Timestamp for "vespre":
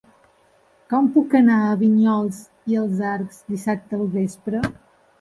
4.21-4.69